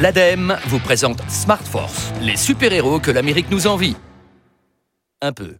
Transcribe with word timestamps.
l'ADEME 0.00 0.58
vous 0.66 0.78
présente 0.78 1.22
Smart 1.30 1.62
Force, 1.62 2.12
les 2.20 2.36
super-héros 2.36 3.00
que 3.00 3.10
l'Amérique 3.10 3.50
nous 3.50 3.66
envie. 3.66 3.96
Un 5.22 5.32
peu. 5.32 5.56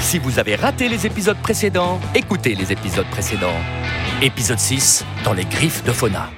Si 0.00 0.18
vous 0.18 0.38
avez 0.38 0.54
raté 0.56 0.88
les 0.88 1.06
épisodes 1.06 1.36
précédents, 1.42 2.00
écoutez 2.14 2.54
les 2.54 2.72
épisodes 2.72 3.08
précédents. 3.10 3.58
Épisode 4.22 4.58
6, 4.58 5.04
dans 5.24 5.34
les 5.34 5.44
griffes 5.44 5.84
de 5.84 5.92
Fauna. 5.92 6.30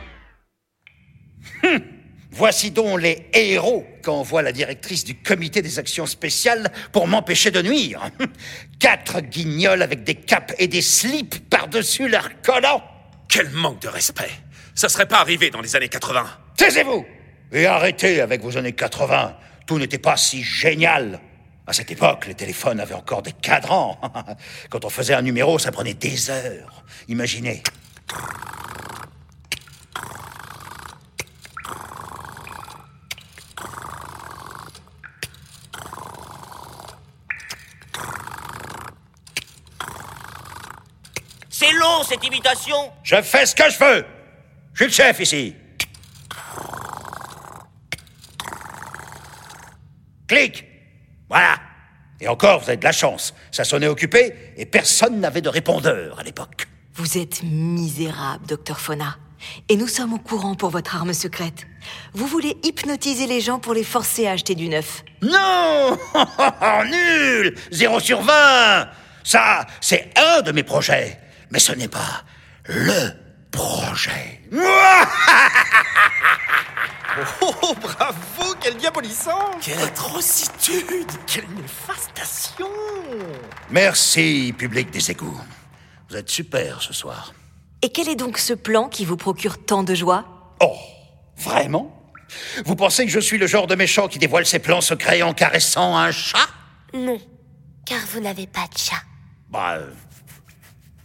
Voici 2.32 2.71
donc 2.72 3.01
les 3.01 3.29
héros 3.32 3.86
qu'envoie 4.02 4.43
la 4.43 4.52
directrice 4.52 5.05
du 5.05 5.14
comité 5.16 5.62
des 5.62 5.79
actions 5.79 6.07
spéciales 6.07 6.73
pour 6.93 7.07
m'empêcher 7.07 7.50
de 7.50 7.62
nuire. 7.62 8.11
Quatre 8.80 9.20
guignols 9.20 9.82
avec 9.82 10.02
des 10.02 10.14
capes 10.16 10.55
et 10.59 10.66
des 10.66 10.82
slips 10.82 11.48
par-dessus 11.48 12.09
leurs 12.09 12.41
collants. 12.43 12.82
Quel 13.29 13.50
manque 13.50 13.82
de 13.82 13.89
respect 13.89 14.30
Ça 14.75 14.89
serait 14.89 15.07
pas 15.07 15.20
arrivé 15.20 15.50
dans 15.50 15.61
les 15.61 15.77
années 15.77 15.89
80 15.89 16.27
Taisez-vous 16.57 17.07
Et 17.52 17.66
arrêtez 17.66 18.20
avec 18.20 18.42
vos 18.42 18.56
années 18.56 18.72
80. 18.72 19.36
Tout 19.66 19.79
n'était 19.79 19.98
pas 19.98 20.16
si 20.16 20.43
génial. 20.43 21.20
À 21.66 21.72
cette 21.72 21.90
époque, 21.90 22.26
les 22.26 22.34
téléphones 22.34 22.80
avaient 22.80 22.94
encore 22.94 23.22
des 23.22 23.32
cadrans. 23.32 23.98
Quand 24.70 24.84
on 24.84 24.90
faisait 24.90 25.14
un 25.14 25.22
numéro, 25.22 25.58
ça 25.58 25.70
prenait 25.70 25.94
des 25.94 26.30
heures. 26.30 26.84
Imaginez. 27.08 27.62
C'est 41.50 41.72
long 41.72 42.03
cette 42.05 42.25
imitation 42.25 42.92
Je 43.03 43.20
fais 43.20 43.44
ce 43.44 43.55
que 43.55 43.69
je 43.69 43.78
veux. 43.78 44.06
Je 44.75 44.84
suis 44.84 44.86
le 44.86 44.92
chef 44.92 45.20
ici. 45.20 45.55
Clic. 50.28 50.64
Voilà. 51.29 51.57
Et 52.21 52.29
encore, 52.29 52.61
vous 52.61 52.69
avez 52.69 52.77
de 52.77 52.84
la 52.84 52.93
chance. 52.93 53.34
Ça 53.51 53.65
sonnait 53.65 53.89
occupé 53.89 54.35
et 54.57 54.67
personne 54.67 55.20
n'avait 55.20 55.41
de 55.41 55.48
répondeur 55.48 56.19
à 56.19 56.23
l'époque. 56.23 56.69
Vous 56.95 57.17
êtes 57.19 57.43
misérable, 57.43 58.47
docteur 58.47 58.81
Fauna. 58.81 59.17
Et 59.69 59.77
nous 59.77 59.87
sommes 59.87 60.15
au 60.15 60.19
courant 60.19 60.57
pour 60.57 60.70
votre 60.70 60.97
arme 60.97 61.12
secrète. 61.12 61.67
Vous 62.12 62.27
voulez 62.27 62.57
hypnotiser 62.65 63.27
les 63.27 63.41
gens 63.41 63.61
pour 63.61 63.73
les 63.73 63.85
forcer 63.85 64.27
à 64.27 64.33
acheter 64.33 64.57
du 64.57 64.69
neuf. 64.69 65.05
Non 65.23 65.97
Nul 66.91 67.55
Zéro 67.70 68.01
sur 68.01 68.20
20 68.20 68.89
Ça, 69.23 69.65
c'est 69.81 70.11
un 70.17 70.42
de 70.42 70.51
mes 70.51 70.65
projets. 70.65 71.20
Mais 71.51 71.61
ce 71.61 71.73
n'est 71.73 71.89
pas 71.89 72.25
le 72.65 73.11
projet. 73.53 74.42
Oh, 77.41 77.75
bravo 77.81 78.55
Quel 78.61 78.77
diabolisant 78.77 79.51
Quelle 79.61 79.81
atrocitude 79.81 81.11
Quelle 81.27 81.48
néfastation 81.51 82.69
Merci, 83.70 84.55
public 84.56 84.91
des 84.91 85.11
égouts. 85.11 85.41
Vous 86.09 86.17
êtes 86.17 86.29
super 86.29 86.83
ce 86.83 86.92
soir. 86.92 87.34
Et 87.83 87.91
quel 87.91 88.09
est 88.09 88.17
donc 88.17 88.39
ce 88.39 88.53
plan 88.55 88.89
qui 88.89 89.05
vous 89.05 89.17
procure 89.17 89.64
tant 89.64 89.83
de 89.83 89.95
joie? 89.95 90.55
Oh, 90.61 90.77
vraiment? 91.36 91.95
Vous 92.64 92.77
pensez 92.77 93.06
que 93.06 93.12
je 93.12 93.20
suis 93.20 93.39
le 93.39 93.47
genre 93.47 93.67
de 93.67 93.75
méchant 93.75 94.09
qui 94.09 94.19
dévoile 94.19 94.47
ses 94.47 94.59
plans 94.59 94.81
secrets 94.81 95.23
en 95.23 95.33
caressant 95.33 95.97
un 95.97 96.11
chat? 96.11 96.48
Non, 96.92 97.19
car 97.86 98.01
vous 98.12 98.20
n'avez 98.20 98.47
pas 98.47 98.67
de 98.73 98.79
chat. 98.79 99.03
Bah, 99.51 99.77
euh, 99.77 99.91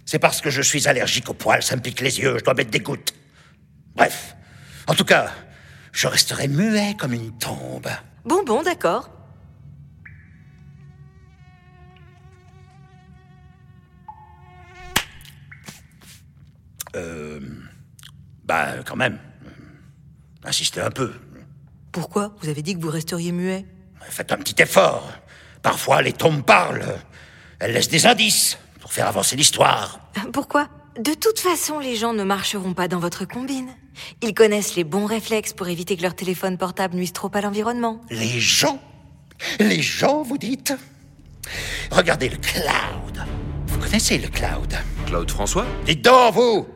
c'est 0.05 0.19
parce 0.19 0.41
que 0.41 0.49
je 0.49 0.61
suis 0.61 0.87
allergique 0.87 1.29
aux 1.29 1.33
poils, 1.33 1.63
ça 1.63 1.75
me 1.75 1.81
pique 1.81 2.01
les 2.01 2.19
yeux, 2.19 2.37
je 2.39 2.43
dois 2.43 2.53
mettre 2.53 2.71
des 2.71 2.79
gouttes. 2.79 3.13
Bref, 3.95 4.35
en 4.87 4.95
tout 4.95 5.05
cas, 5.05 5.31
je 5.93 6.07
resterai 6.07 6.49
muet 6.49 6.95
comme 6.99 7.13
une 7.13 7.31
tombe. 7.37 7.87
Bon, 8.25 8.43
bon, 8.43 8.61
d'accord. 8.61 9.09
Bah, 18.53 18.83
quand 18.85 18.95
même. 18.95 19.19
Insistez 20.43 20.81
un 20.81 20.91
peu. 20.91 21.13
Pourquoi 21.91 22.35
Vous 22.41 22.49
avez 22.49 22.61
dit 22.61 22.75
que 22.75 22.81
vous 22.81 22.91
resteriez 22.91 23.31
muet? 23.31 23.65
Faites 24.01 24.31
un 24.31 24.37
petit 24.37 24.61
effort. 24.61 25.11
Parfois, 25.61 26.01
les 26.01 26.13
tombes 26.13 26.43
parlent. 26.43 26.85
Elles 27.59 27.73
laissent 27.73 27.89
des 27.89 28.05
indices 28.05 28.57
pour 28.81 28.91
faire 28.91 29.07
avancer 29.07 29.35
l'histoire. 29.35 29.99
Pourquoi? 30.33 30.67
De 30.99 31.13
toute 31.13 31.39
façon, 31.39 31.79
les 31.79 31.95
gens 31.95 32.13
ne 32.13 32.23
marcheront 32.23 32.73
pas 32.73 32.87
dans 32.87 32.99
votre 32.99 33.25
combine. 33.25 33.69
Ils 34.21 34.33
connaissent 34.33 34.75
les 34.75 34.83
bons 34.83 35.05
réflexes 35.05 35.53
pour 35.53 35.67
éviter 35.67 35.95
que 35.97 36.01
leur 36.01 36.15
téléphone 36.15 36.57
portable 36.57 36.95
nuise 36.95 37.13
trop 37.13 37.31
à 37.33 37.41
l'environnement. 37.41 38.01
Les 38.09 38.39
gens. 38.39 38.81
Les 39.59 39.81
gens, 39.81 40.21
vous 40.21 40.37
dites. 40.37 40.73
Regardez 41.91 42.29
le 42.29 42.37
cloud. 42.37 43.25
Vous 43.67 43.79
connaissez 43.79 44.17
le 44.17 44.29
cloud? 44.29 44.75
Claude 45.05 45.29
François? 45.29 45.65
Dites 45.85 46.03
donc, 46.03 46.33
vous. 46.33 46.67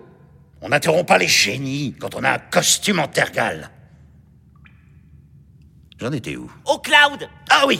On 0.61 0.69
n'interrompt 0.69 1.07
pas 1.07 1.17
les 1.17 1.27
génies 1.27 1.95
quand 1.99 2.15
on 2.15 2.23
a 2.23 2.31
un 2.31 2.39
costume 2.39 2.99
en 2.99 3.07
tergal. 3.07 3.69
J'en 5.99 6.11
étais 6.11 6.35
où? 6.35 6.51
Au 6.65 6.79
cloud. 6.79 7.29
Ah 7.49 7.65
oui. 7.67 7.79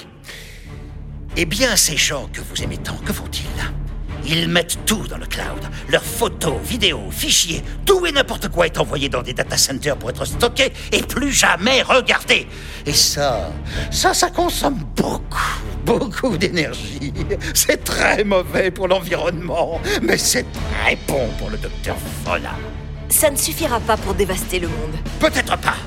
Eh 1.36 1.46
bien, 1.46 1.76
ces 1.76 1.97
gens 1.97 2.28
que 2.34 2.42
vous 2.42 2.64
aimez 2.64 2.78
tant, 2.78 2.97
que 2.97 3.14
font-ils? 3.14 3.46
Ils 4.30 4.50
mettent 4.50 4.80
tout 4.86 5.08
dans 5.08 5.18
le 5.18 5.26
cloud. 5.26 5.64
Leurs 5.88 6.04
photos, 6.04 6.56
vidéos, 6.62 7.10
fichiers, 7.12 7.64
tout 7.86 8.06
et 8.06 8.12
n'importe 8.12 8.50
quoi 8.50 8.66
est 8.66 8.78
envoyé 8.78 9.08
dans 9.08 9.22
des 9.22 9.34
data 9.34 9.58
centers 9.58 9.96
pour 9.96 10.10
être 10.10 10.26
stocké 10.26 10.74
et 10.92 11.02
plus 11.02 11.32
jamais 11.32 11.82
regardé. 11.82 12.46
Et 12.86 12.92
ça, 12.92 13.50
ça, 13.90 14.14
ça 14.14 14.30
consomme 14.30 14.84
beaucoup, 14.98 15.62
beaucoup 15.86 16.38
d'énergie. 16.38 17.14
C'est 17.54 17.86
très 17.86 18.26
mauvais 18.26 18.70
pour 18.70 18.90
l'environnement, 18.90 19.80
mais 20.02 20.18
c'est 20.18 20.46
très 20.52 20.98
bon 21.08 21.30
pour 21.40 21.50
le 21.50 21.58
docteur 21.58 21.96
Fola. 22.26 22.52
Ça 23.08 23.32
ne 23.32 23.38
suffira 23.38 23.80
pas 23.80 23.96
pour 23.96 24.14
dévaster 24.14 24.59
le 24.59 24.68
monde. 24.68 24.96
Peut-être 25.22 25.58
pas, 25.58 25.78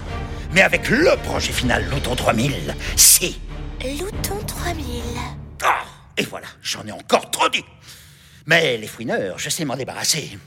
mais 0.55 0.63
avec 0.63 0.89
le 0.89 1.15
projet 1.25 1.53
final 1.53 1.85
Louton 1.91 2.17
3000, 2.17 2.75
si. 2.97 3.39
Louton 3.83 4.39
3000. 4.47 4.85
Ah, 5.63 5.85
et 6.17 6.25
voilà, 6.25 6.47
j'en 6.63 6.87
ai 6.87 6.93
encore 6.93 7.31
trop 7.31 7.51
dit. 7.51 7.65
Mais 8.47 8.77
les 8.77 8.87
fouineurs, 8.87 9.39
je 9.39 9.51
sais 9.51 9.65
m'en 9.65 9.77
débarrasser. 9.77 10.39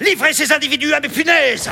Livrez 0.00 0.32
ces 0.32 0.52
individus 0.52 0.92
à 0.92 1.00
mes 1.00 1.08
punaises 1.08 1.70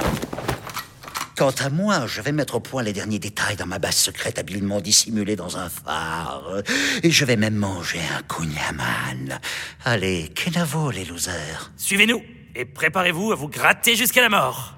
Quant 1.37 1.53
à 1.61 1.69
moi, 1.69 2.07
je 2.07 2.23
vais 2.23 2.33
mettre 2.33 2.55
au 2.55 2.61
point 2.61 2.83
les 2.83 2.95
derniers 2.95 3.19
détails 3.19 3.57
dans 3.57 3.67
ma 3.67 3.79
base 3.79 3.97
secrète 3.97 4.39
habilement 4.39 4.81
dissimulée 4.81 5.37
dans 5.37 5.59
un 5.59 5.69
phare. 5.69 6.63
Et 7.03 7.11
je 7.11 7.25
vais 7.27 7.37
même 7.37 7.57
manger 7.57 8.01
un 8.17 8.23
kunyaman. 8.23 9.39
Allez, 9.85 10.33
kenavo 10.35 10.91
les 10.91 11.05
losers. 11.05 11.71
Suivez-nous 11.77 12.23
et 12.55 12.65
préparez-vous 12.65 13.33
à 13.33 13.35
vous 13.35 13.49
gratter 13.49 13.97
jusqu'à 13.97 14.23
la 14.23 14.31
mort. 14.31 14.77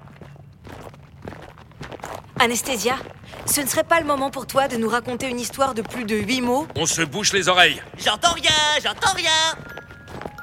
Anesthésia, 2.41 2.97
ce 3.45 3.61
ne 3.61 3.67
serait 3.67 3.85
pas 3.85 4.01
le 4.01 4.05
moment 4.05 4.29
pour 4.29 4.45
toi 4.45 4.67
de 4.67 4.75
nous 4.75 4.89
raconter 4.89 5.29
une 5.29 5.39
histoire 5.39 5.73
de 5.73 5.81
plus 5.81 6.03
de 6.03 6.17
huit 6.17 6.41
mots? 6.41 6.67
On 6.75 6.85
se 6.85 7.01
bouche 7.01 7.31
les 7.31 7.47
oreilles 7.47 7.81
J'entends 7.97 8.33
rien, 8.33 8.51
j'entends 8.83 9.13
rien 9.13 9.78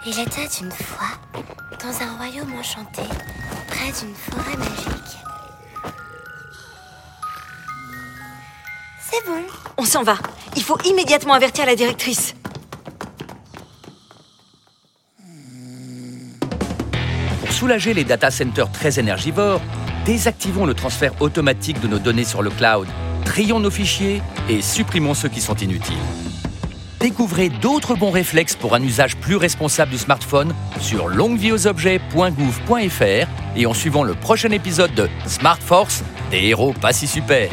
Il 0.08 0.20
était 0.20 0.46
une 0.60 0.70
fois 0.70 1.08
dans 1.82 2.00
un 2.00 2.16
royaume 2.16 2.54
enchanté, 2.56 3.02
près 3.66 3.86
d'une 3.86 4.14
forêt 4.14 4.56
magique. 4.56 5.16
C'est 9.00 9.26
bon. 9.26 9.42
On 9.76 9.84
s'en 9.84 10.04
va. 10.04 10.16
Il 10.54 10.62
faut 10.62 10.78
immédiatement 10.84 11.34
avertir 11.34 11.66
la 11.66 11.74
directrice. 11.74 12.36
Pour 17.40 17.50
soulager 17.50 17.92
les 17.92 18.04
data 18.04 18.30
centers 18.30 18.70
très 18.70 19.00
énergivores, 19.00 19.60
désactivons 20.04 20.66
le 20.66 20.74
transfert 20.74 21.20
automatique 21.20 21.80
de 21.80 21.88
nos 21.88 21.98
données 21.98 22.22
sur 22.22 22.42
le 22.42 22.50
cloud, 22.50 22.86
trions 23.24 23.58
nos 23.58 23.72
fichiers 23.72 24.22
et 24.48 24.62
supprimons 24.62 25.14
ceux 25.14 25.28
qui 25.28 25.40
sont 25.40 25.56
inutiles. 25.56 25.96
Découvrez 27.06 27.50
d'autres 27.50 27.94
bons 27.94 28.10
réflexes 28.10 28.56
pour 28.56 28.74
un 28.74 28.82
usage 28.82 29.16
plus 29.16 29.36
responsable 29.36 29.92
du 29.92 29.96
smartphone 29.96 30.52
sur 30.80 31.06
longuevieauxobjets.gouv.fr 31.06 33.28
et 33.54 33.64
en 33.64 33.74
suivant 33.74 34.02
le 34.02 34.14
prochain 34.14 34.50
épisode 34.50 34.92
de 34.92 35.08
Smart 35.24 35.60
Force, 35.60 36.02
des 36.32 36.48
héros 36.48 36.72
pas 36.72 36.92
si 36.92 37.06
super. 37.06 37.48